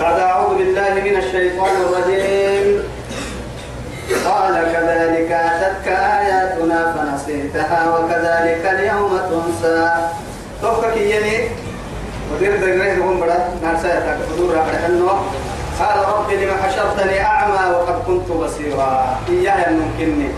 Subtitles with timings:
[0.00, 2.84] بعد أعوذ بالله من الشيطان الرجيم.
[4.24, 10.08] قال كذلك أتتك آياتنا فنسيتها وكذلك اليوم تنسى.
[10.62, 11.48] توفك يني
[12.32, 14.18] ودير دقره هم بڑا نارسا يتاك
[14.86, 15.08] أنه
[15.80, 19.18] قال رب لما حشرتني أعمى وقد كنت بصيرا.
[19.28, 20.28] إياه يمكنني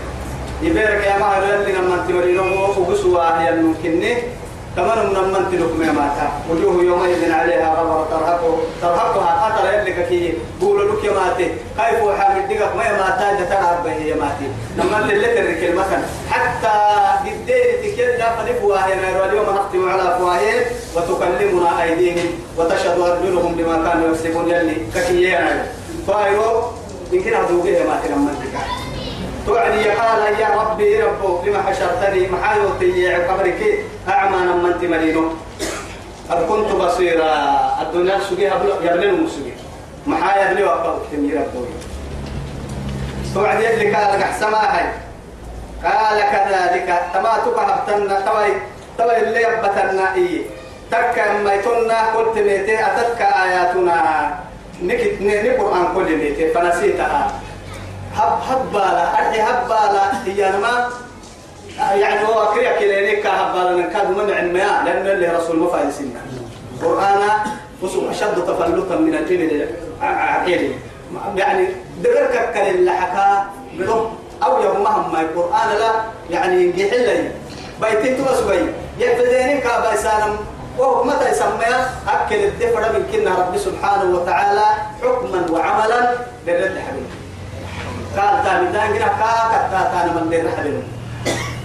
[0.61, 2.43] يبارك يا ما اللي لما أنت مرينه
[2.77, 4.17] وقسوا هي يمكنني
[4.75, 10.33] كمان من من تلوك ما ماتا وجوه يومئذ عليها غبرة ترهقه ترهقها قطر يلك كي
[10.61, 14.47] قول لك يا ماتي كيف حامل دقك ما ماتا ترهب به يا ماتي
[14.77, 16.73] لما اللي ترك المكان حتى
[17.25, 20.63] قدين تكيد فلفوا هنا اليوم نختم على افواههم
[20.95, 22.29] وتكلمنا أيديهم.
[22.57, 24.49] وتشهد أرجلهم بما كانوا يكسبون.
[24.49, 25.65] يلي ككيانا
[26.07, 26.63] فايرو
[27.11, 28.82] يمكن هذوقه يا ماتي لما انت
[29.45, 35.31] توعدي قال يا ربي رب لما حشرتني؟ محايوتي يا قبرك أعمى من أنت مرينو
[36.29, 37.31] قد كنت بصيرا
[37.81, 39.53] الدنيا سجيها يبلن مسجي
[40.07, 41.67] محايا بلي وقال كم يربوي
[43.33, 44.85] توعدي اللي قال لك سماحي
[45.83, 48.51] قال كذلك تما تكهبتنا توي
[48.97, 50.41] توي اللي يبتنا إيه
[50.91, 54.33] تكا ما يتنا قلت ميتي أتتك آياتنا.
[54.83, 57.31] نكت نقرأن كل ميتي فنسيتها.
[58.15, 59.03] هب هبالا.
[59.19, 60.23] أرجع هبالا.
[60.25, 60.89] هي ما
[61.79, 63.87] يعني هو كريا كلينيك هبالا.
[63.87, 66.15] نكاد من علمها لأن اللي رسول ما فايسين
[66.83, 67.21] قرآن
[67.81, 69.67] وسوء أشد تفلتا من الإبل
[70.01, 70.73] عقيل
[71.35, 71.67] يعني
[72.03, 75.91] دقرك كل اللي حكى بدون أو يوم ما القرآن لا.
[76.29, 77.31] يعني ينجح لي.
[77.81, 78.57] بيتين توسوي
[78.99, 80.37] يبتديني كابا سالم.
[80.77, 81.75] وهو متى يسمى
[82.07, 84.65] أكل الدفر من كنا رب سبحانه وتعالى
[85.01, 86.09] حكما وعملا.
[86.47, 87.22] للرد حبيبي.
[88.17, 90.83] قال تاني دان جنا كا كتا تانا من دين حبيب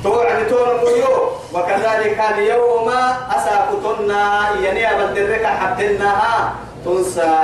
[0.04, 2.88] توعد تون ميو وكذلك اليوم
[3.36, 6.52] أساكتنا يعني أبد درك حبتناها
[6.84, 7.34] تنسى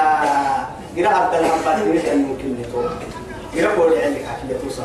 [0.97, 2.91] جنا حتى الحبات اللي ممكن نتوه
[3.55, 4.83] جنا قولي عندك حكي توصل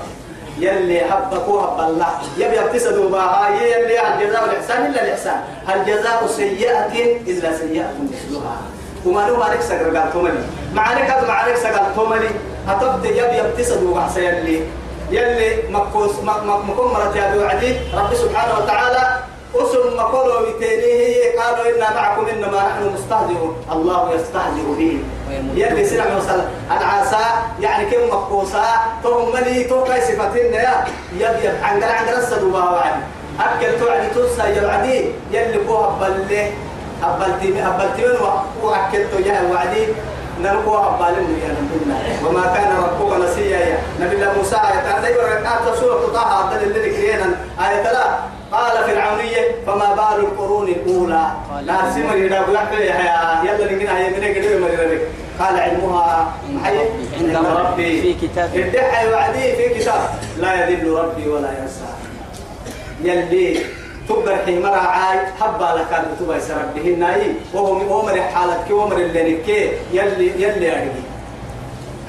[0.60, 6.86] يلي حبكوا حب الله يبي يبتسدوا بها يلي الجزاء والإحسان إلا الإحسان هل سيئة
[7.28, 8.58] إلا سيئة مثلها
[9.06, 10.40] وما نو مالك سجل قال تومني
[10.74, 12.30] معانك هذا معانك سجل تومني
[12.68, 14.64] هتبت يبي يبتسد وقعس يلي
[15.12, 16.12] يلي مكوس
[16.46, 19.04] مكون مرت يا وعدي رب سبحانه وتعالى
[19.56, 23.54] أسم مقولوا بتينيه قالوا إنا معكم إنما نحن مستهزئون.
[23.72, 24.94] الله يستهزئ به
[25.56, 27.26] يلي سلام وصل العسى
[27.60, 28.66] يعني كم مقوسا
[29.04, 30.86] توم ملي تو كاي صفتين يا.
[31.18, 33.02] يبي عنقل عنقل السدوبا وعدي
[33.40, 34.48] أكل توعدي توسا
[35.34, 36.52] يلي فوها بله
[37.04, 38.18] أبلتي أبلتي من
[38.64, 39.88] وأكلت يا وعدي.
[40.40, 44.56] نلقوا أبالهم يا نبينا وما كان ربك نسيا يا نبي الله موسى.
[44.56, 48.06] آية أيوة ركعت سورة طه عبد اللي كرينا آية لا
[48.52, 51.26] قال فرعونية فما بال القرون الأولى.
[51.66, 55.02] لا سمر يدا بلحق يا يلا نجينا هي من كده مريرك
[55.40, 56.78] قال علمها محي
[57.20, 58.02] عند ربي.
[58.02, 58.56] في كتاب.
[58.56, 60.02] الدحى وعدي في كتاب.
[60.38, 61.90] لا يذل ربي ولا ينسى.
[63.04, 63.60] يلي
[64.10, 69.34] تبر حين مرة عاي حبا لك تبا يسرب به الناي وهو عمر حالتك ومر اللي
[69.34, 71.04] نكي يلي يلي أرجي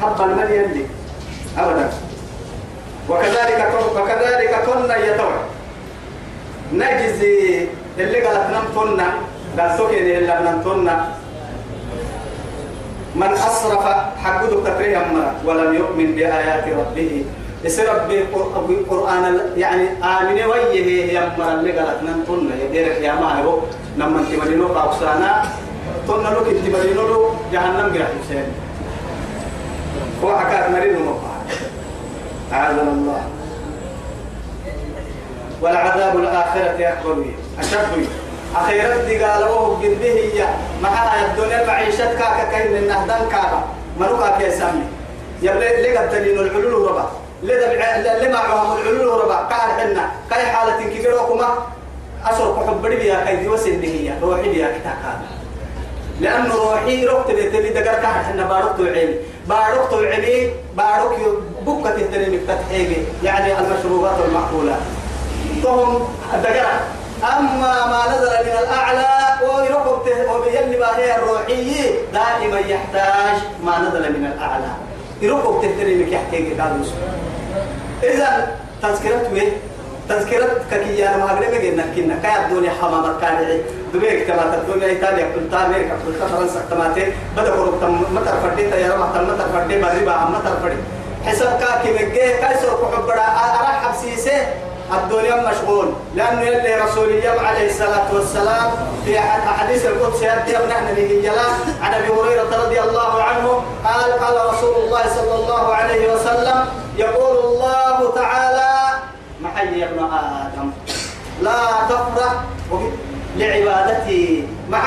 [0.03, 0.85] حبا المن يلي؟
[1.59, 1.91] أبدا.
[3.09, 5.41] وكذلك وكذلك كنا يتوى
[6.73, 7.67] نجزي
[7.99, 9.09] اللي قالت نم كنا
[9.59, 11.09] قال سكين إلا نم كنا
[13.15, 13.85] من أسرف
[14.25, 15.07] حقده كتريه
[15.45, 17.25] ولم يؤمن بآيات ربه.
[17.65, 18.09] يسرب
[18.69, 23.59] بالقرآن يعني آمنة ويه يا مرة اللي قالت ننتن يديرك يا ما هو.
[23.97, 25.43] لما انت مدينو قاوسانا
[26.09, 28.45] تن لك انت مدينو له جهنم قرح حسين
[30.25, 31.31] هو حكاية مريض ومقع
[32.53, 33.23] أعاذنا الله.
[35.63, 37.25] والعذاب الآخرة أكبر
[37.59, 38.07] أشد
[38.57, 40.45] أخيرت دي قالوا قلبه هي.
[40.83, 43.63] معها الدنيا معيشتك كاكاين النهدان كابا.
[44.01, 44.83] مروكا كيسامي
[45.43, 47.11] يبلي لقد تلين الحلول ربا
[47.43, 51.55] لذا لما عهم العلول ربع قال حنا كاي حالة كبيرة وكما
[52.27, 54.13] أسر كحب بيها كي توسل هي.
[54.23, 55.21] روحي بيها كتاكا
[56.21, 59.15] لأنه روحي ركت بيتلي دقر حنا باركت العلم
[59.47, 61.19] باركت العلم بارك
[61.67, 64.77] بكة التنمي فتحيبي يعني المشروبات المعقولة
[65.63, 66.09] فهم
[66.43, 66.67] دقر.
[67.23, 69.07] أما ما نزل من الأعلى
[69.43, 71.83] ويركب وبيلي باهي الروحي
[72.13, 74.71] دائما يحتاج ما نزل من الأعلى.
[75.23, 76.89] يركب تهتري يحكي كادوس
[78.03, 79.53] إذا تذكرت وين
[80.09, 83.61] تذكرت ككيان ما قلنا بيجينا كنا كيا الدنيا حمامة كارعي
[83.95, 88.71] دبيك كما الدنيا إيطاليا كل تامير كل فرنسا تماتي بدأ كروب تم متر فردي.
[88.71, 89.81] تيار ما تم متر فردي.
[89.81, 90.83] بريبا متر فردي.
[91.27, 92.37] حسب كاكي مجيه.
[92.41, 93.27] كايسر كحب بڑا
[93.61, 94.39] أرحب سيسه
[94.93, 95.89] الدنيا مشغول.
[96.15, 98.71] لأنه يلي رسول الله عليه الصلاة والسلام
[99.05, 99.21] في
[99.59, 101.31] حديث القدس يأتي نحن به
[101.83, 103.63] عن أبي هريرة رضي الله عنه.
[105.17, 106.59] صلى الله عليه وسلم
[106.97, 108.73] يقول الله تعالى
[109.41, 110.71] محي ابن آدم.
[111.43, 112.33] لا تفرح
[113.37, 114.49] لعبادتي.
[114.71, 114.83] مع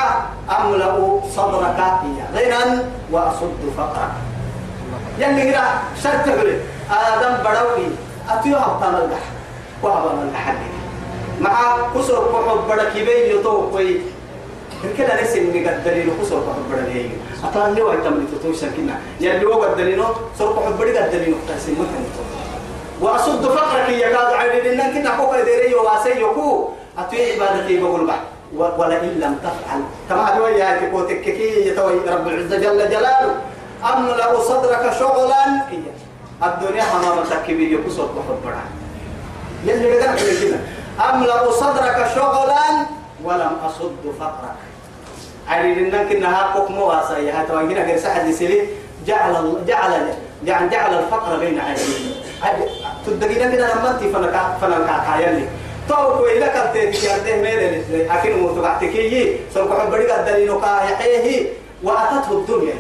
[0.60, 1.80] أملأ صدرك
[2.36, 4.14] غنى وأصد فقرك
[5.20, 5.60] يلي
[6.04, 6.28] شرط
[6.92, 7.88] آدم بدوي
[8.30, 9.10] أتيو أبطال
[9.84, 10.56] الجح وأبطال الجح
[11.42, 13.96] مع كسر بحب بدك يبين يطوقي
[14.98, 19.00] كده نسي من قد دليل كسر بحب بدك يبين أطلع لي وقت من تطوي سكينة
[19.20, 20.04] يلي هو قد دليل
[20.40, 21.86] سر بحب بدك قد دليل تسمى
[23.02, 28.20] وأصد فقرك يكاد عيد إنك كنا كوكا يدري واسي يكو أتوي عبادتي بقول بح
[28.58, 33.36] ولئن لم تفعل كما هذا يا كوتك كي يتوي رب العزة جل جلاله
[33.94, 35.46] أملأ صدرك شغلا
[36.44, 38.83] الدنيا حمامتك كبير يكسر بحبرا
[39.66, 40.58] يلي بدنا كده.
[41.10, 42.86] أملأ صدرك شغلا
[43.24, 44.56] ولم أصد فقرك.
[45.48, 48.62] عريد إنك إنها واسعي هاي طبعا هنا غير سحد يسلي
[49.08, 50.14] جعل جعل
[50.46, 52.14] يعني جعل الفقر بين عينيه
[53.08, 55.48] تدقينا كده لما أنت فنك فنك كايلي
[55.90, 61.48] تو إذا كنت تيارده ميري أكين مرتبعتكي سرق حبري قد دلينو كايحيه
[61.84, 62.76] وأتته الدنيا.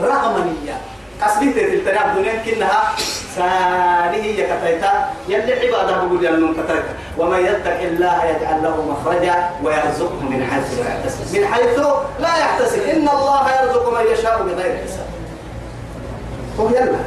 [0.00, 0.76] رغمنية
[1.22, 2.92] قصدي تلتنا الدنيا كنها
[3.36, 4.92] ساره يكتيتا
[5.28, 6.94] يلي عبادة بقول يلنون كتيتا.
[7.18, 11.38] ومن يتق الله يجعل له مخرجا ويرزقه من حيث لا يحتسب.
[11.38, 11.78] من حيث
[12.20, 12.82] لا يحتسب.
[12.82, 15.08] إن الله يرزق من يشاء بغير حساب.
[16.60, 16.98] هو يلا.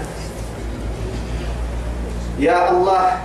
[2.40, 3.18] يا الله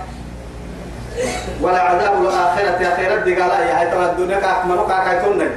[1.61, 3.11] ولا عذاب الآخرة يا خير
[3.41, 5.49] قال يا ترى الدنيا كأكمل كأكايتون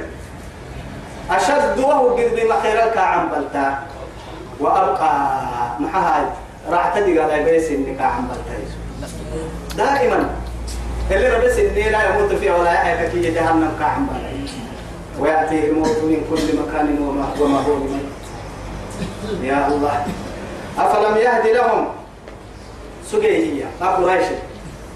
[1.31, 3.77] أشد وهو قد بما خير الكعم بلتا
[4.59, 5.13] وأبقى
[5.79, 6.33] محاها
[6.69, 8.27] راح تدي قال بيس إنك عم
[9.77, 10.29] دائما.
[11.11, 14.63] اللي ربس إني لا يموت فيها ولا يحيى كي جهنم كعم بلتا
[15.19, 17.77] ويأتي الموت من كل مكان وما, وما هو
[19.43, 20.05] يا الله.
[20.77, 21.87] أفلم يهدي لهم؟
[23.11, 24.39] سجيه أبو راشد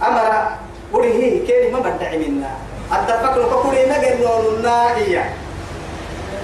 [0.08, 0.48] أمر
[0.94, 2.52] وريه كيري ما بدع منا؟
[3.38, 5.30] لكوري نجن نورنا إياه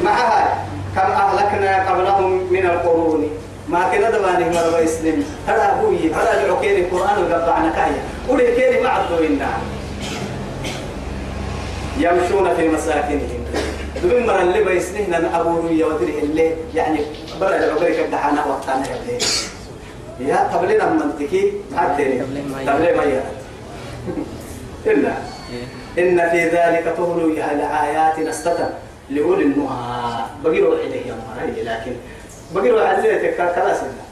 [0.03, 0.65] معها
[0.95, 3.29] كم أهلكنا قبلهم من القرون.
[3.69, 8.89] ما كنا دبانه مرة إسلام هذا هو هذا العكير القرآن وقبعنا كايا وريه كيري ما
[8.89, 9.47] عدوا منا
[11.97, 13.43] يمشون في مساكنهم.
[14.03, 16.99] دون مرة اللي بيسنهنا أبو روية ودري اللي يعني
[17.41, 19.17] برا العبري كدحانا وقتنا يا
[20.19, 22.41] يا تبلينا منطقي؟ عدني تبلي
[22.97, 23.23] ما يا
[24.85, 25.13] إلا.
[25.99, 28.69] إن في ذلك تهلو الآيات نستتم
[29.09, 30.25] لأولي النهى.
[30.43, 31.91] بقيروا إليه يا مرأي لكن
[32.55, 34.03] بقيروا عليه كلا سنة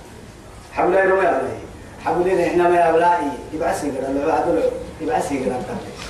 [0.74, 1.62] حبلا يروي عليه
[2.06, 4.64] حبلين إحنا ما يبلائي يبعسي قرا ما بعد
[5.02, 5.64] يبعسي قرا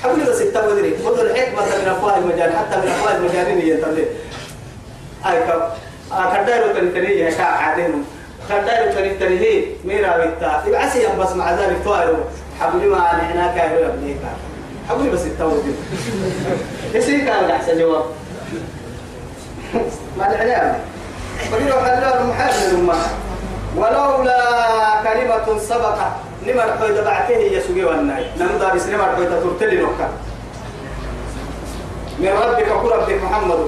[0.03, 4.05] حبلي بس التودري خذوا الحكمة من أفواه المجال حتى من أفواه المجالين ينتبه
[5.25, 5.61] أي كم
[6.33, 8.05] كدايرو تنتني يا شاع عادين
[8.49, 12.17] كدايرو تنتني ميرا بيتا يبعسي بس مع ذلك توارو
[12.59, 14.17] حبلي ما نحنا كايرو يبنيك
[14.89, 15.75] حبلي بس التودري
[16.93, 18.05] يسير كان أحسن جواب.
[20.17, 20.79] ما الإعلام.
[21.49, 22.93] فقالوا حلال محاسن الأمة.
[23.75, 24.41] ولولا
[25.03, 26.11] كلمة سبقت
[26.47, 28.25] لما رحيت بعته يسوي والناي.
[28.39, 30.07] نمضى بس لما رحيت ترتلي نوكا
[32.19, 33.59] من ربك ربك محمد.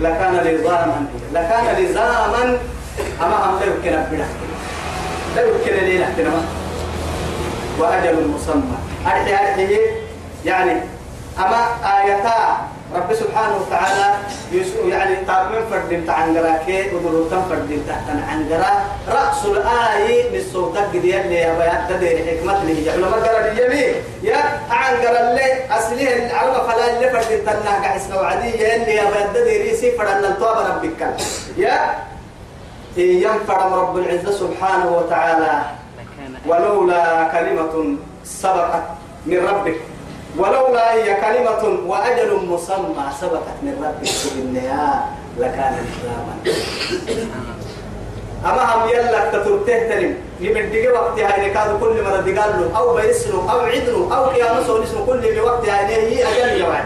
[0.00, 2.58] لكان لزاما لكان لزاما
[3.22, 4.26] أما هم لا يمكن أبدا.
[5.36, 6.32] لا يمكن لي نحتنا
[7.78, 8.76] وأجل مسمى.
[9.06, 9.80] أرحي أرحي.
[10.44, 10.72] يعني
[11.38, 12.56] أما آيتا
[12.94, 14.14] رب سبحانه وتعالى
[14.88, 21.34] يعني تامن فرد تعنقرا كي ودروتن فرد تحتن عنقرا رأس الآية من الصوت قدي اللي
[21.34, 23.00] يا بيان تدير حكمة اللي يجعل.
[23.00, 24.36] ما قرأ اليمين يا
[24.70, 29.92] عنقرا اللي أصليه العلماء فلا اللي فرد تنها كحسن وعدية اللي يا بيان تدير يسي
[29.92, 31.00] فرد الطواب ربك
[31.56, 31.94] يا
[32.96, 35.62] ينفع رب العزة سبحانه وتعالى.
[36.46, 38.82] ولولا كلمة سبقت
[39.26, 39.76] من ربك.
[40.38, 45.04] ولولا هي كلمة وأجل مسمى سبقت من ربك بالنيا
[45.38, 46.34] لكان إسلاما.
[48.44, 50.14] أما هم يلا تترته تلم.
[50.40, 55.06] يمن دقي وقت هاي كاد كل مرة دقال أو بيسنو أو عدنو أو قيام سونسنو
[55.06, 56.84] كل اللي وقت هاي هي أجل يوعد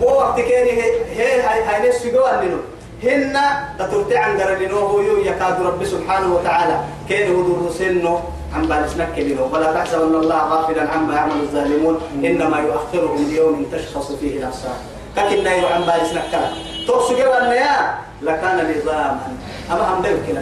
[0.00, 0.82] بو وقت كان هي
[1.16, 2.58] هي هاي نسجوا أننو
[3.02, 3.36] هن
[3.78, 6.80] تترته عن درلنو هو يكاد رب سبحانه وتعالى.
[7.08, 8.22] كان هو سنه.
[8.56, 14.38] عن بالسنك كبيره ولا تحسبن الله غافلا عما يعمل الظالمون إنما يؤخرهم ليوم تشخص فيه
[14.38, 14.76] الأبصار.
[15.16, 16.50] لكن لا عن بالسنك كلا
[16.86, 19.28] توصل النيا لكان نظاما.
[19.72, 20.36] أما هم ده يمكن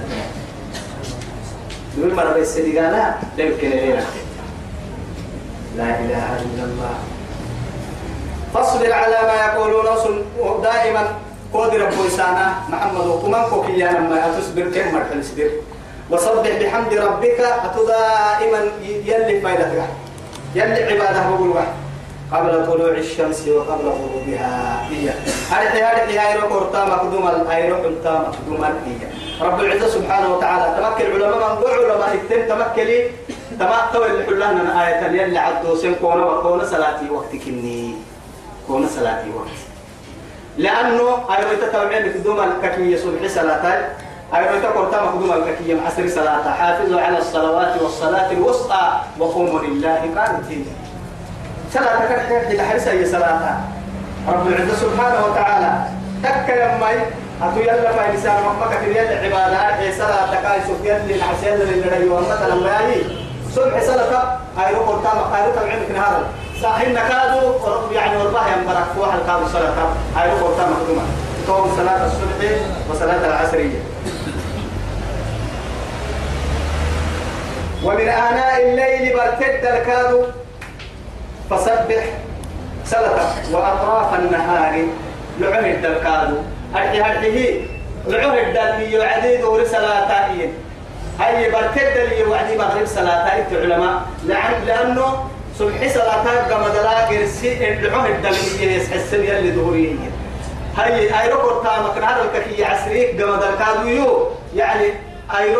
[1.98, 3.70] يقول مرة بس لا ده يمكن
[5.76, 6.94] لا إله إلا الله.
[8.54, 9.84] فاصبر على ما يقولون.
[10.62, 11.04] دائما
[11.52, 15.50] قود رب إنسانا محمد وكمان كوكيانا ما تصبر كم مرحل صبر
[16.14, 19.82] وسبح بحمد ربك أتو دائما يلي فايدتك
[20.54, 21.54] يلي عبادة بقول
[22.32, 24.86] قبل طلوع الشمس وقبل غروبها.
[24.90, 25.08] هي
[25.50, 30.64] هذه هذه هاي روح ورطا مقدوم هاي روح مقدوم هي رب العزة سبحانه وتعالى.
[30.82, 33.10] تمكن علماء من علماء التم تمكلي
[33.50, 37.94] تمكن اللي حلنا آية يلي عدو سن كونا وكونا صلاتي وقتك إني.
[38.66, 39.58] كونا صلاتي وقت
[40.58, 43.88] لأنه أيضا تتابعين مقدوم الككية صبح صلاتي
[44.36, 46.50] أيضا تقرتا مقدوم الككية عصر صلاة.
[46.50, 50.00] حافظوا على الصلوات والصلاة الوسطى وقوموا لله.
[50.16, 50.66] قانتين
[51.74, 53.60] صلاة كرحة تحرس أي صلاة.
[54.28, 55.72] رب العزة سبحانه وتعالى
[56.22, 57.00] تك يمي
[57.42, 61.62] أتو يلا ما لسان مكة في يلا عبادة أي صلاة تكاي سوف يلا نعس يلا
[61.62, 63.02] اللي نريو مثلا ما يجي
[63.54, 66.22] صبح صلاة أي ركور تام أي ركور عندك نهار.
[66.62, 67.52] صاحين نكادو
[67.92, 69.74] يعني ورباه ينبرك واحد كادو صلاة
[70.22, 71.02] أي ركور تام مخدومة
[71.46, 72.50] توم صلاة الصبح
[72.90, 73.78] وصلاة العصرية
[77.84, 80.24] ومن آناء الليل برتد الكادو
[81.50, 82.04] فسبح
[82.84, 84.86] سلطة وأطراف النهار.
[85.40, 86.36] لعهد الكادو
[86.74, 87.60] أرحي هرحيه.
[88.06, 90.52] لعهد اللي يعدي دور صلاتين
[91.20, 98.26] هاي برتد اللي يوعدي مغرب صلاتين علماء لأن لأنه صبح صلاتين كما دلا قرسي العهد
[98.60, 99.94] اللي يسحسن يلي ظهوريه
[100.76, 104.28] هاي ركور تامك هذا الككي عسريك دلا يو.
[104.56, 104.86] يعني
[105.30, 105.56] هاي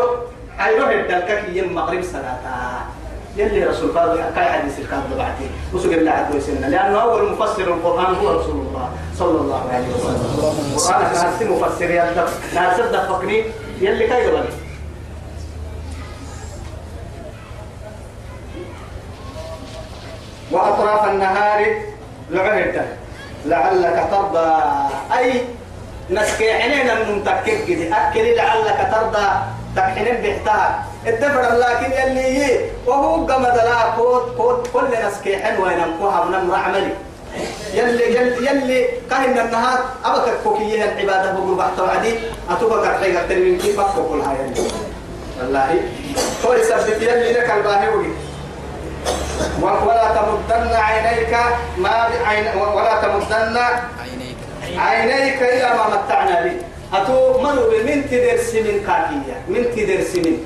[0.59, 2.95] هاي رهد الككي مغرب صلاتين
[3.37, 5.51] يلي رسول الله كاي حديث الكاد بعدين.
[5.73, 10.21] وسوق الله عز وجل لأنه أول مفسر القرآن هو رسول الله صلى الله عليه وسلم.
[10.77, 14.45] القرآن كان هسي مفسر يا ناس فكري يلي كاي قبل
[20.51, 21.77] وأطراف النهار
[22.31, 22.87] لعهد.
[23.47, 24.63] لعلك ترضى.
[25.19, 25.43] أي
[26.11, 29.29] نسكي حنين المتكك أكل لعلك ترضى.
[29.77, 36.35] تحنين بحتها الدفر لكن يلي وهو قمد لا كود كود كل نسكي حلوة ينمكوها من
[36.35, 36.93] أمر عملي
[37.75, 42.15] يلي يلي يلي كاهن النهار أبك كوكية العبادة بقول بحث وعدي
[42.51, 44.37] أتوبك الحقيقة تنمين كيف أكو كل هاي
[45.41, 45.81] والله.
[46.45, 47.89] هو يثبت يلي لك الباهي
[49.63, 51.37] ولا تمدن عينيك
[51.79, 53.57] ما بعين ولا تمدن
[54.03, 54.37] عينيك.
[54.79, 56.74] عينيك إلى ما متعنا به.
[56.95, 60.37] أتو مروا من تدرس من كاكية من تدرس من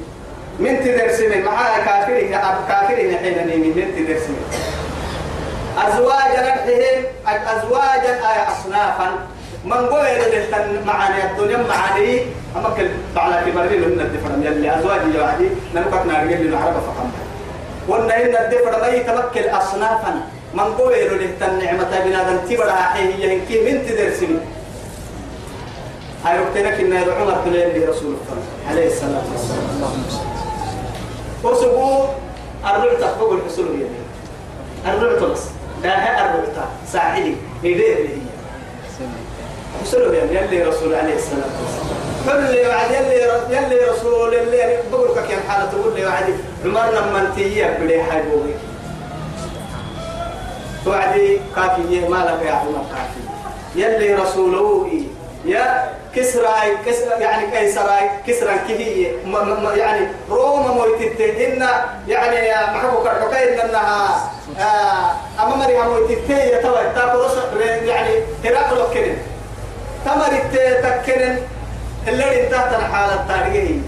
[0.59, 4.43] من تدرس من معها كافرين أب كافرين حين من من تدرس من
[5.79, 7.05] أزواجا نحهم
[7.55, 9.09] أزواجا أي أصنافا.
[9.65, 12.21] من قول لتن معاني الدنيا معاني.
[12.57, 17.09] أما كل على كبرين من الدفرم يلي أزواج يوعدي نمكت نارجل للعرب فقط.
[17.89, 20.13] وأن إن الدفر ما يتمكن أصنافا.
[20.55, 24.41] من قول لتن نعمة بنادم تبرها حيه ينكي من تدرس من
[26.25, 29.93] هاي وقتنا كنا عمر تلين رسول الله عليه الصلاة والسلام.
[31.45, 32.05] وسبو
[32.65, 33.89] الربع تفوق الحصول بيدي
[34.87, 35.41] الربع بس.
[35.83, 37.35] لا هي الربع ساعدي
[37.65, 38.09] إيديه هي
[39.83, 41.99] حصول بيدي يلي رسول عليه الصلاة والسلام.
[42.27, 43.15] كل وعد يلي
[43.57, 46.33] يلي رسول اللي بقول لك يا حالة تقول لي وعدي
[46.65, 47.39] عمر لما أنت
[47.81, 48.55] بلي حاجوي
[50.85, 53.23] توعدي كافي ما لك يا عمر كافي
[53.77, 54.91] يلي رسوله
[55.45, 59.13] يا كسرى كسرى يعني كيسرى كسرى كهية.
[59.77, 61.69] يعني روما مويتتين إن
[62.09, 67.19] يعني محبوك الحكاية إنها آه أما مريها مويتتين يتوى تاكل
[67.89, 68.11] يعني
[68.45, 69.17] هراقل كنن.
[70.05, 71.39] تمرت تكنن
[72.09, 73.81] اللي انتهت الحالة التاريخية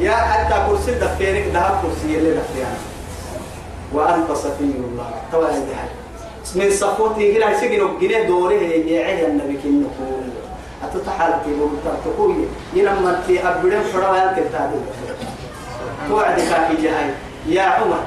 [0.00, 2.78] يا حتى كرسي دفينك ذهب كرسي اللي دفيانا
[3.92, 5.10] وأنت صفي الله.
[5.32, 5.48] توى
[6.54, 9.88] من صفوتي هنا سجنوا جنيه دوره يعيه النبي كنه
[10.84, 14.80] أتتحال في بمتر تقوي ينما في أبدين فروا أنت تابع
[16.08, 17.10] توعد كافي جاي
[17.46, 18.00] يا عمر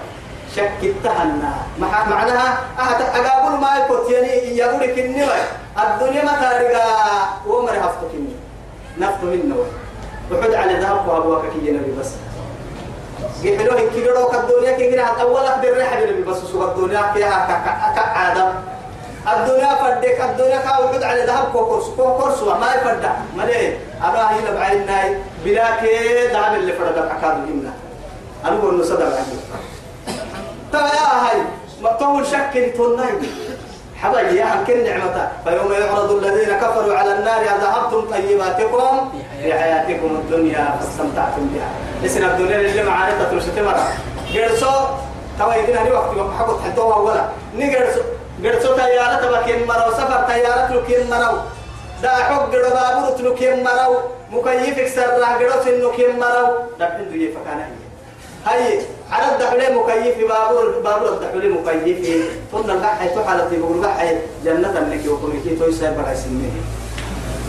[0.55, 5.37] شك التهنا مع معناها أهت أقابل ما يكوت يعني يقول لك النوى
[5.77, 6.85] الدنيا ما تارجع
[7.47, 8.35] ومر هفتك إني
[8.99, 9.55] نفط منه
[10.31, 12.09] وحد على ذهب وأبوك كي نبي بس
[13.43, 17.47] قبلوا هيك كيلو الدنيا كي كنا أول أقدر ريح نبي بس سوق الدنيا فيها
[17.95, 18.51] كعادة
[19.33, 25.75] الدنيا فدك الدنيا كاوجد على ذهب كوكورس كوكورس ما يفدع ما ليه أبا هنا بلا
[25.75, 27.73] كي ذهب اللي فرد الأكاد منا
[28.45, 29.37] أنا بقول نصدق عني
[30.71, 31.41] تا يا هاي
[31.81, 33.09] ما طول شك توناي
[34.01, 39.09] حبايبي يا هم كن نعمتا فيوم يعرض الذين كفروا على النار ذهبتم طيباتكم
[39.43, 41.69] في حياتكم الدنيا فاستمتعتم بها.
[42.05, 43.83] اسم الدنيا اللي معارضة ترشتمرا
[44.35, 44.71] قرصو
[45.39, 47.25] توا يدين هني وقت حقت حتوها ولا.
[47.55, 48.01] نقرصو
[48.43, 51.37] قرصو تيارة تبكين مرو سفر تيارة لكين مرو
[52.03, 53.93] دا حق بابور تلوك يمرو
[54.31, 56.45] مكيفك سر قدو سنك يمرو
[56.79, 57.65] دحين دو يفكانا
[58.45, 61.97] هاي عرض دحلي مكيف بابور بابور دحلي مكيف
[62.53, 64.09] قلنا القحي تحالتي بقول قحي
[64.45, 66.51] جنة لك وكونك تويسا بغاي سنة.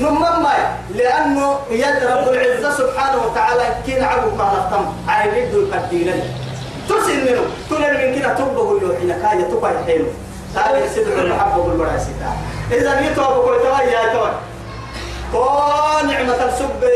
[0.01, 0.55] نمما
[0.95, 6.09] لأنه يد رب العزة سبحانه وتعالى كين عبو قالتم عين يدو الدين
[6.89, 7.45] تسن منه.
[7.71, 9.11] تنر من كنا تبه اللوحين.
[9.23, 9.73] كاية تقع
[10.57, 12.31] حينه هذا سدع المحبة بالمراسيتا
[12.73, 14.31] إذا يتوب كل توايا توي
[15.33, 16.89] كون نعمة السبه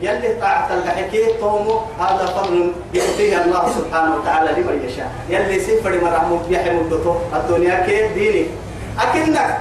[0.00, 5.10] يلي طاعة الحكي تومو هذا فضل يعطيه الله سبحانه وتعالى لمن يشاء.
[5.28, 6.92] يلي سفر مرحمود يحمد
[7.34, 8.46] الدنيا كيف ديني.
[9.00, 9.58] أكنك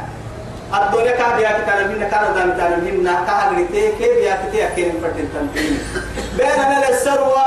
[0.73, 5.27] الدنيا كان بيا كتانا منا كان دام تانا منا كهرتي كيف بيا كتير أكين فتن
[5.33, 5.79] تنتين.
[6.38, 7.39] بيننا السروة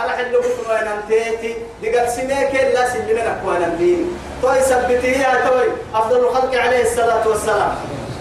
[0.00, 4.10] على حل بكرة أنتي دقت سنيك لا سلمنا كوانا دين
[4.44, 5.68] توي سبتي يا توي.
[5.94, 7.72] أفضل الخلق عليه الصلاة والسلام.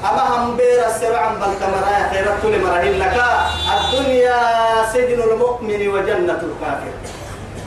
[0.09, 3.17] أما هم بير السبع بل كمرايا خيرت لمراهن لك.
[3.75, 4.39] الدنيا
[4.93, 6.93] سجن المؤمن وجنة الكافر.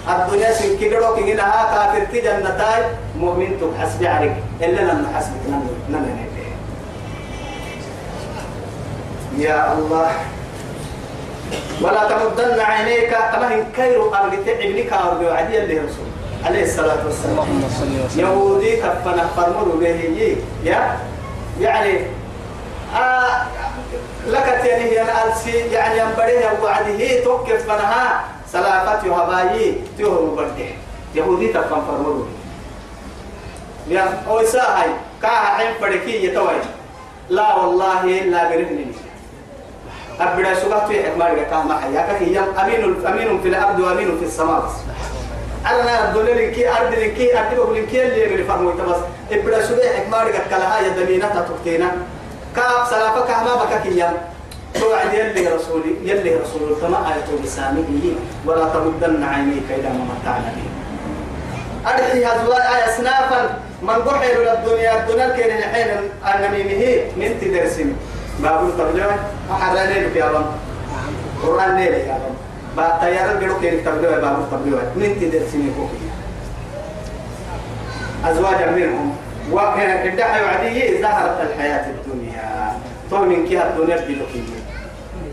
[0.09, 2.83] الدنيا سن كيلو كي لها كافر تي جنتاي.
[3.17, 4.37] مؤمن تحسب عليك.
[4.61, 5.43] إلا لما حسبك
[5.89, 6.27] نمني
[9.39, 10.11] يا الله.
[11.81, 13.13] ولا تمدن عينيك.
[13.33, 16.09] كما هن كيرو أرجت ابنك أرجو عدي اللي رسول.
[16.47, 17.47] عليه الصلاة والسلام.
[18.17, 20.99] يهودي كفنا فرموا به يا
[21.61, 22.01] يعني
[22.97, 23.47] آه
[24.27, 25.59] لك تاني هي الألسي.
[25.59, 27.25] يعني ينبريه وعده.
[27.25, 29.75] توقف منها سلافات يهبايي.
[29.99, 30.69] تيهو برده
[31.15, 32.25] يهودي كفنا فرموا
[33.89, 34.91] يا أوساهاي
[35.23, 36.59] كاها حين فريكي يتوي
[37.31, 38.87] لا والله لا برهنني.
[40.21, 44.71] أبدا سبحت في حكمة كما حياك هي أمين أمين في الأرض وأمين في السماء
[45.67, 48.97] أنا الدنيا لكي أرض لكي أرض بقول لكي اللي يغني فرموا بس.
[49.33, 51.91] أبدا سبحت حكمة كلها يا دمينة تطكينا
[52.57, 54.15] كاب سلافة كما بكا كيام
[54.75, 57.85] توعد يلي رسولي يلي رسول كما آية بسامه
[58.47, 60.69] ولا تمدن عينيك إلى ما متعنا به
[61.91, 65.89] أرحي هزواء آية سنافا من قحل للدنيا الدنيا كان الحين
[66.27, 66.83] أنميمه.
[67.17, 67.95] من تدرسمي
[68.43, 69.17] بابul tablewa
[69.49, 70.47] aharane lu kialam
[71.41, 72.35] Quran ne le kialam
[74.51, 76.07] tablewa min ti der sini ko ki
[78.29, 79.17] azwaj minhum
[79.51, 82.77] wa kana kidda wa'diyi zaharat al hayat ad dunya
[83.09, 84.61] to min ki ad-dunya bilukiyya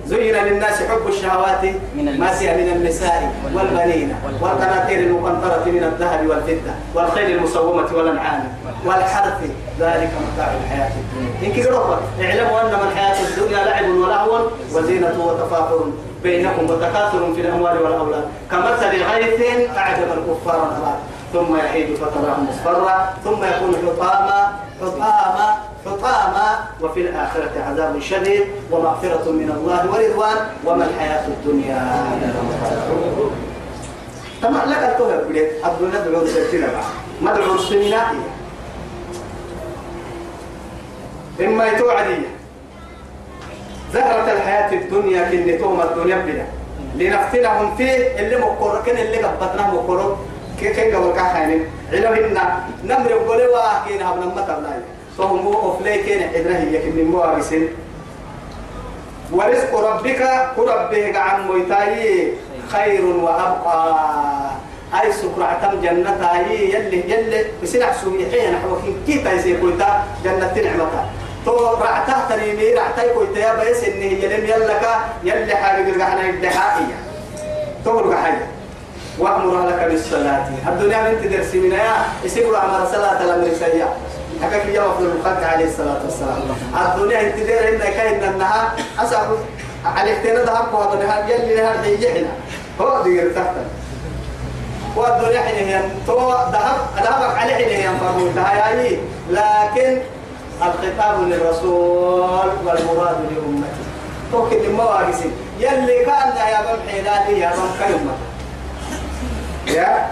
[0.04, 1.64] زين للناس حب الشهوات
[1.96, 8.44] ما فيها من النساء والبنين والقناطير المقنطرة من الذهب والفضة والخيل المصومة والأنعام
[8.86, 9.40] والحرث.
[9.80, 11.34] ذلك متاع الحياة الدنيا.
[11.48, 14.32] إن كبروا اعلموا أنما الحياة الدنيا لعب ولهو
[14.76, 15.82] وزينة وتفاخر.
[16.24, 18.26] بينكم وتكاثر في الأموال والأولاد.
[18.52, 19.40] كمثل غيث
[19.78, 21.00] أعجب الكفار الأرض
[21.34, 23.14] ثم يحيد فتراه مصفرا.
[23.24, 26.48] ثم يكون حطاما حطاما حطاما.
[26.82, 30.38] وفي الآخرة عذاب شديد ومغفرة من الله ورضوان.
[30.66, 31.82] وما الحياة الدنيا
[34.42, 36.68] تمام لك التوهر بليت الدنيا دعون سيرتنا
[37.22, 38.02] ما دعون سنينا
[41.42, 42.18] إما يتوعدي
[43.94, 46.46] زهرة الحياة الدنيا كن توم الدنيا بنا.
[46.96, 50.18] لنفتنهم فيه اللي مقر كن اللي قبضناه مقر
[50.60, 54.82] كن قبل كحين علمنا نمر قولي واكين هبنا متى
[55.18, 57.68] فهم أفلي كين عدره يكن موارسين
[59.32, 60.22] ورزق ربك
[60.58, 62.28] ربك عن مويتاي
[62.70, 64.04] خير وأبقى.
[65.02, 70.04] أي سكرة جنة أي يلي يلي بسنع سوي حين حوكين كي تايسي كويتا.
[70.24, 71.06] جنة نعمتها
[71.46, 74.84] تو رعته تريمي رعتي كويتا يا بيس إنه يلم يلك
[75.24, 76.96] يلي حاجة قرقحنا الدحائية
[77.86, 78.48] تو قرقحية
[79.20, 83.48] وأمر لك بالصلاة الدنيا من تدرسي من يا يسيبوا عمر صلاة الأمر
[84.42, 86.42] حكاك يا وفد الخلق عليه الصلاة والسلام
[86.96, 89.28] الدنيا انت دير إنها كاين إنها أسعب
[89.86, 92.30] عليك تنا ذهب وهذا نهار يلي نهار حيجحنا
[92.82, 93.54] هو دير تحت
[94.96, 98.98] والدنيا حين هي تو ذهب ذهبك هي
[99.30, 100.02] لكن
[100.66, 103.84] الخطاب للرسول والمراد لأمته.
[104.32, 105.20] تو كل مواقس
[105.60, 108.16] يلي كان يا بم حيلاتي يا بم كلمة.
[109.68, 110.08] يا؟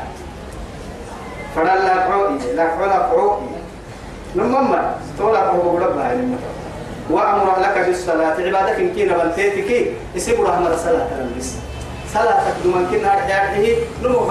[1.55, 3.37] فلا لا قعوي لا فلا قعوي
[4.35, 6.37] نمما تولا قهو ربها لما
[7.09, 8.35] وأمر لك بالصلاة.
[8.39, 9.91] عبادك إن كنا بنتيتك.
[10.15, 11.57] يسيب رحمة الصلاة للمس
[12.13, 14.25] صلاة تقدم كنا رجعته نمو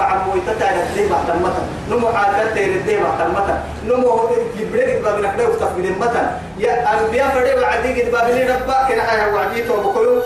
[0.59, 5.71] تعرف ليه بعد المتا نمو عادة تيرد ليه بعد المتا نمو جبريل باب نحن وفتح
[5.77, 10.21] من المتا يا أنبياء فريق وعدي قد باب لي ربا كنا حيا وعدي تو بكلو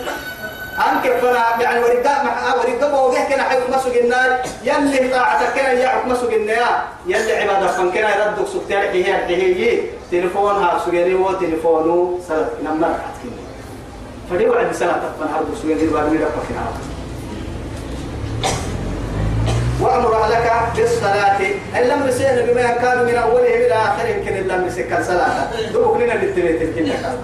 [0.76, 4.38] أنك فنا يعني ورقة مع ورقة بوجه كنا حيث مسوق النار.
[4.64, 6.82] يلي طاعتك كنا يعق مسوق النار.
[7.06, 12.94] يلي عبادة فن كنا يردك سكتار هي هي تليفون ها سجني هو تليفونه سلط نمر.
[13.04, 13.40] حتكني
[14.30, 16.64] فدي وعد سنة تفن هرب سجني بعد ميرا فكنا
[19.80, 21.40] وأمر أهلك بالصلاة.
[21.76, 25.48] إن لم يسين بما كانوا من أوله إلى آخره يمكن إن لم يسكن صلاة.
[25.72, 27.18] دوك لنا بالتبيت الكلة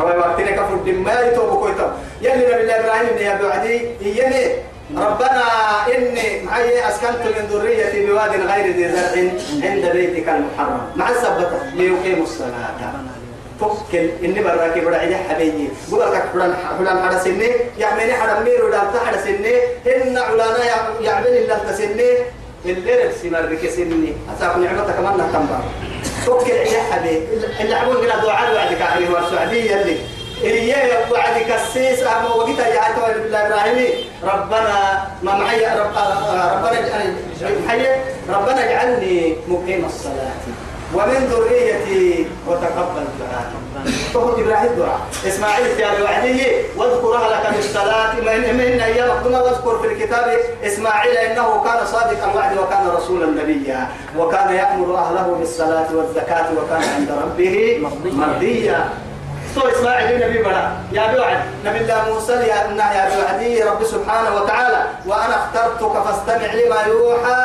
[0.00, 4.52] هو وقتنا كفر دم يتوب كويتا يلي نبي الله إبراهيم يا بعدي إيني
[4.96, 5.44] ربنا
[5.96, 10.80] إني معي أسكنت من ذريتي بواد غير ذي زرع عند بيتك المحرم.
[10.96, 11.58] مع السبتة.
[11.74, 12.70] ليقيموا الصلاة.
[13.60, 18.70] فكل إني براكي بدا عيا حبيبي بقول لك فلان فلان حدا سني يعملني حدا ميرو
[18.70, 19.54] دام حدا سني
[19.96, 20.64] إن علانا
[21.00, 22.10] يعمل إلا تسني
[22.64, 25.58] اللي ركسي مربك سني أساكم نعمتك من تنبا
[26.26, 27.26] فكل عيا حبيبي
[27.60, 29.96] اللي عمون قلنا دعاء وعدك عليه والسعودية اللي
[30.42, 32.02] إيه وعدك السيس.
[32.02, 35.96] أما وقتها يا عتوى بالله إبراهيم ربنا ما معي رب
[36.54, 40.32] ربنا اجعلني ربنا اجعلني مقيم الصلاة.
[40.94, 43.52] ومن ذريتي وتقبل دعاء
[44.14, 45.00] فهو إبراهيم دعاء.
[45.26, 46.40] إسماعيل في وعده
[46.76, 48.14] واذكر أهلك بالصلاة
[48.52, 54.54] من أيام ثم واذكر في الكتاب إسماعيل إنه كان صادق الوعد وكان رسولا نبيا وكان
[54.54, 57.56] يأمر أهله بالصلاة والزكاة وكان عند ربه
[58.04, 58.88] مرضيا.
[59.56, 64.80] تو إسماعيل نبي بلا يا بوعد نبي الله موسى يا يا بوعدي رب سبحانه وتعالى.
[65.06, 67.44] وأنا اخترتك فاستمع لما يوحى.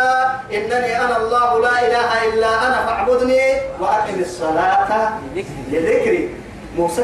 [0.52, 3.44] إنني أنا الله لا إله إلا أنا فاعبدني
[3.80, 5.10] وأقم الصلاة
[5.72, 6.36] لذكري.
[6.78, 7.04] موسى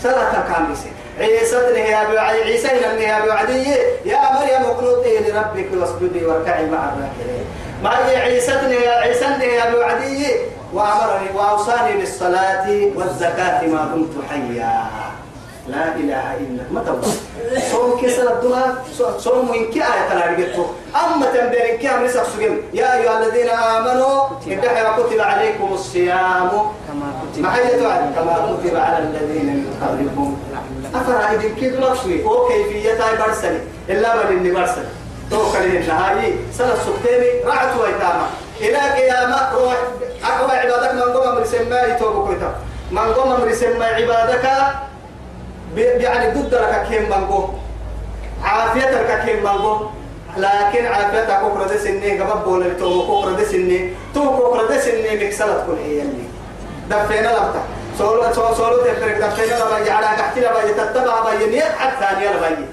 [0.00, 0.84] صلاة كاملة.
[1.22, 3.66] عيسى يا أبي عيسى يا أبي عدي
[4.04, 7.44] يا مريم اقنطي لربك واسجدي واركعي مع الراكعين.
[7.82, 10.26] ما عيسى يا عيسى يا أبي عدي
[10.72, 14.90] وأمرني وأوصاني بالصلاة والزكاة ما دمت حيا.
[15.68, 17.06] لا إله إلا ما توبة
[17.70, 18.74] صوم كسر الدنيا
[19.18, 20.66] صوم إن كي آية تنارجته
[21.04, 22.56] أما تنبير كي أمر سجن.
[22.74, 26.50] يا أيها الذين آمنوا إنها كتب عليكم الصيام.
[26.88, 27.42] كما كتب
[28.16, 30.36] كما كتب على الذين من قبلكم.
[30.94, 33.60] أفرأيتم كيف لقصوي أو كيفية برسلي.
[33.88, 34.84] إلا بدني برسلي.
[35.30, 38.26] توكل النهاية سنة سكتيني رعت ويتاما.
[38.60, 39.76] إلى قيامة روح
[40.24, 42.56] أقوى عبادك من قوم أمر سماء يتوب كويتا.
[42.90, 44.44] من قوم أمر سماء عبادك
[45.76, 47.60] يعني ضد لك كيم من قوم.
[48.44, 49.90] عافيتك كيم من قوم.
[50.36, 52.24] لكن عافيتك كوكرة دي سنة.
[52.24, 53.90] قبب بولا لتوب كوكرة دي سنة.
[54.14, 55.26] تو كوكرة دي سنة.
[55.26, 56.24] مكسلت كل هي اللي.
[56.90, 57.62] دفينا لبتا
[57.98, 62.66] سولو سولو سولو تفرق دفينا لبا يعلى تحت لبا يتتبع بيني حتى يلا بيني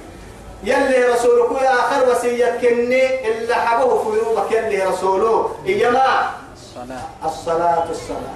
[0.64, 5.50] يلي رسولك يا آخر وسيت كني إلا حبه في يومك يلي رسوله.
[5.66, 7.26] إيما؟ الصلاة.
[7.26, 8.36] الصلاة الصلاة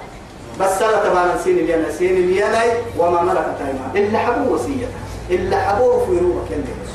[0.60, 1.90] بس صلاة تبعنا سين الينا.
[1.92, 2.62] سين الينا
[2.98, 3.90] وما ملكت أيمان.
[3.94, 4.88] إلا حبه وسيتها
[5.30, 6.94] إلا حبه في يومك يلي رسول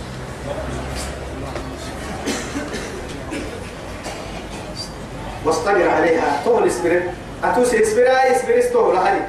[5.46, 6.42] واصطبر عليها.
[6.46, 7.02] طول اسبر
[7.44, 9.28] أتوسي اسبرا اسبر استوى لهذه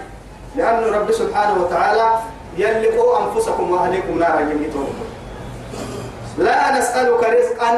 [0.56, 2.08] لأن رب سبحانه وتعالى
[2.58, 4.88] يلقوا أنفسكم وأهليكم نارا يميتون.
[6.38, 7.70] لا نسألك رزقا.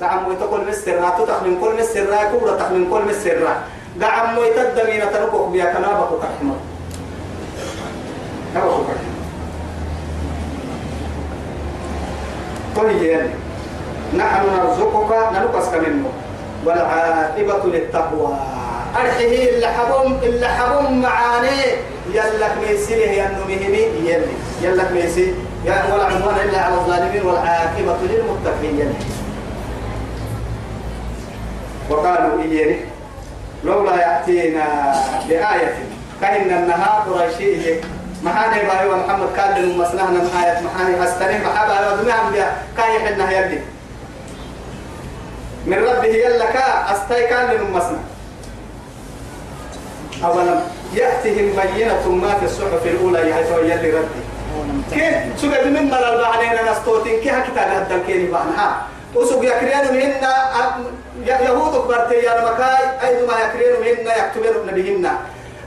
[0.00, 3.54] دعم ويتقول مسرنا تتخمن كل مسرنا كبرى تخمن كل مسرنا
[4.00, 6.58] دعم ويتدمين تنقق بيا كنابك كحمر
[8.56, 9.10] نبك كحمر
[14.16, 16.10] نحن نرزقك نلقسك منه.
[16.66, 18.36] والعاقبة للتقوى.
[18.96, 21.60] أرحيه إلا حبم إلا حبم معاني.
[22.12, 23.82] يلك ميسيله ينو مهمي.
[24.08, 24.34] يلي.
[24.62, 28.94] يلك ميسي ولا عدوان إلا على الظالمين والعاقبة للمتقين.
[31.90, 32.80] وقالوا إيري
[33.64, 34.94] لولا يأتينا
[35.28, 35.78] بآية.
[36.20, 37.74] كأن النهار قريشي
[38.22, 40.60] محاني باي ومحمد قال لهم مسنهنا من آية.
[40.60, 41.38] محاني أستني.
[41.38, 43.60] محابا ودمهم بها كاي حنا يلي.
[45.66, 46.56] من ربه يلك
[46.92, 47.98] أستي كان لهم مسنه
[50.24, 50.60] أولم
[50.94, 54.22] يأتهم بينة ما في الصحف الأولى يحيث يلي ردي
[54.92, 60.14] كيف سوى من مرة البعنين نستوتين كيف كتاب هذا الكيني بعنها وسوق يكرين مهن
[61.26, 65.10] يهود كبرتي يا مكاي أيضا ما يكرين مهن يكتبين نبيهن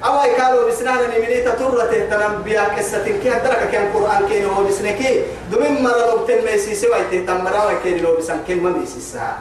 [0.05, 5.83] أو قالوا بسنانا نمني تطرة تنبيا قصة كي أدرك كان قرآن كي هو بسنكي دمين
[5.83, 9.39] مرة لو بتن ميسي سوى تتمرا وكي لو بسن كلمة ميسي ساعة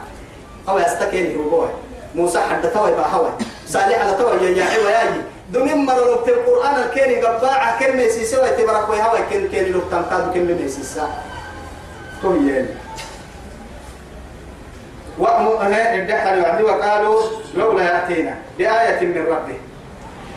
[0.69, 1.67] أو يستكين هو بوي.
[2.15, 3.29] موسى حد توي بهوي
[3.67, 5.09] صالح على توي يا يا وياي
[5.49, 9.79] دمين مرة لو بتن قرآن الكيني قباعة كلمة ميسي سوى تبرك ويهوي كن كي لو
[9.91, 11.23] تنقاد كلمة ميسي ساعة
[12.21, 12.65] توي
[15.17, 17.21] وأمه الدحر وعدي وقالوا
[17.55, 19.57] لولا يأتينا بآية من ربه.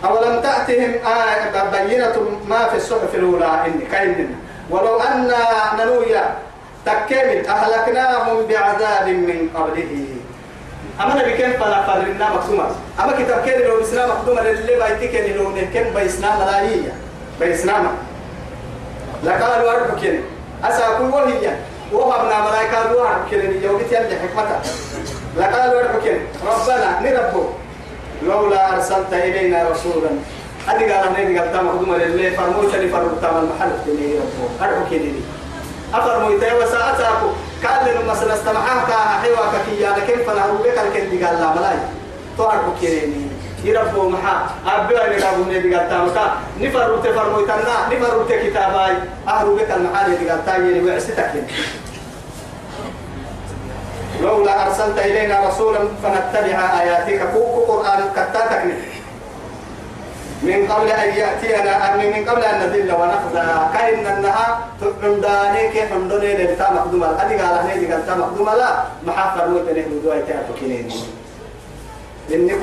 [0.04, 4.36] أولم تأتهم آية بينة ما في الصحف الأولى إن كأننا
[4.70, 5.32] ولو أن
[5.78, 6.34] ننويا
[6.86, 10.06] تكمل أهلكناهم بعذاب من قبله.
[11.00, 12.64] أما نبي كان فلا فرنا مكتومة
[13.00, 16.92] أما كتاب كان لو بسنا مكتومة اللي بايتك اللي لو كان بيسنا ملايين
[17.40, 17.90] بيسنا
[19.24, 20.20] لقالوا أربك
[20.64, 21.56] أسا كل وهي.
[21.92, 24.58] وهبنا ملائكة دوار كلن يوجد يلي حكمته
[25.36, 27.44] لقالوا أربك ربنا نربو
[28.22, 30.10] لولا أرسلت إلينا رسولا.
[30.66, 33.70] هذه قال أنا قال تام مكتومة اللي فرموت لي فرموت المحل.
[33.86, 35.12] اللي ربو أربك لي
[35.94, 37.32] أفرموا يتاوى ساعتكم
[37.64, 41.76] قال لنا مثلا استمعها حيوا كيا لكن فلا هو بك الكل قال لا ملاي.
[42.38, 43.26] تعرف كيريني
[43.64, 44.46] يربو محا.
[44.66, 46.18] أبدا قالوا نبي قال تامك
[46.60, 48.96] نفر تفر مويتنا نفر كتاباي
[49.28, 51.30] أهرو بك المحل اللي قال تاني وعستك
[54.22, 57.28] لولا أرسلت إلينا رسولا فنتبع آياتك.
[57.32, 58.62] فوق قرآن كتاتك.
[60.42, 63.46] من قبل أن يأتينا من قبل أن نذل ونخزى.
[63.74, 69.48] كأن النها تحمداني كيف حمدوني للتا مقدومة أدي قال هني قال تا مقدومة لا محافر
[69.48, 70.88] موت نحن دواء تعرف كنين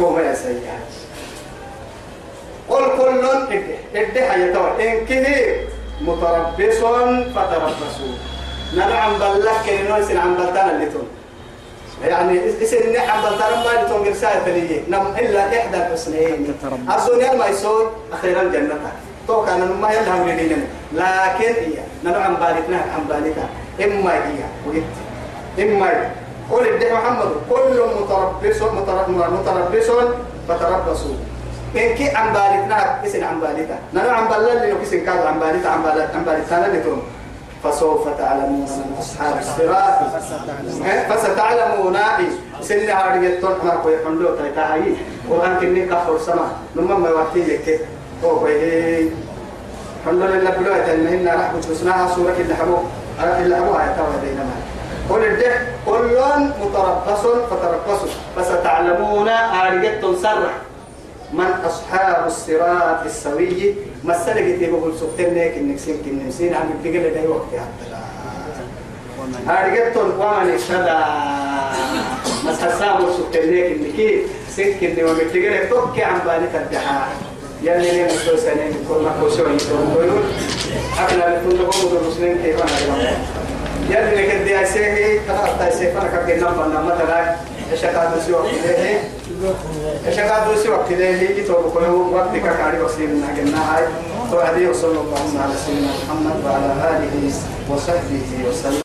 [0.01, 0.77] قوم يا سيئة
[2.69, 5.25] قل كل إدي إدي حياتوا إن كه
[6.01, 6.79] متربص
[7.35, 8.15] فتربصوا.
[8.77, 11.07] نعم بلك كنين سن عم بلتنا اللي تون.
[12.01, 16.55] يعني اسم نحن بلتنا ما لتون رسالة لي نم إلا إحدى الحسنين.
[16.63, 17.47] الدنيا ما.
[17.47, 18.91] يسوي أخيرا جنتها
[19.27, 23.47] تو كان ما يلهم لدينا لكن هي نعم بالتنا عم بالتها
[23.83, 24.95] إما هي وقت
[25.59, 26.11] إما
[26.51, 27.29] قول الدين محمد.
[27.49, 29.89] كل متربص متربص
[30.47, 31.15] فتربصوا.
[31.75, 35.71] إن كي عم بالتنا اسم عم بالتها نحن عم بالله لو كسن كاد عم بالتها
[35.71, 37.01] عم بالتها لتون
[37.63, 38.67] فسوف تعلمون
[38.99, 39.97] أصحاب الصراط.
[41.09, 41.97] فستعلمون.
[42.61, 44.95] سن هارجت تون ما كوي حملو تاي هاي.
[45.29, 46.47] قرآن كني كفر سما.
[46.75, 47.79] ما لك.
[48.23, 49.09] هو كوي
[50.03, 50.49] الحمد لله
[51.71, 52.79] حسناها سورة اللي حبوا
[53.39, 54.55] اللي حبوا هاي توا بينما
[55.09, 55.23] قل
[55.85, 56.17] كل
[57.51, 58.01] متربص
[58.35, 59.29] فستعلمون.
[60.01, 60.53] تنصرح
[61.33, 63.75] من أصحاب الصراط السوي.
[64.03, 67.95] مسألة قلت بقول سبتين لك إنك سين كن نسين عم بتقول لي وقت حتى
[69.47, 70.99] هارجتون ومن اهتدى
[72.45, 74.21] مسح سامر سبتين لك إنك
[74.55, 77.09] سين كن وبتقول لك توكي عن بالي ترجعها
[77.63, 80.23] يلي لي مسلو سنين كل ما كوشوا يتون
[80.99, 83.11] أكنا بتكون تقوم بالمسلمين كيف أنا
[83.89, 87.35] يلي لك الدي أسيه تنقطع أسيه فأنا كبير نمبر نمبر تلاقي
[87.71, 88.21] إيش هذا
[90.07, 93.85] إيش هذا سوى كده هي تو كل وقت كاري وسيم نحكينا هاي
[94.31, 97.31] وهذه وصلى الله على سيدنا محمد وعلى آله
[97.69, 98.82] وصحبه وسلم.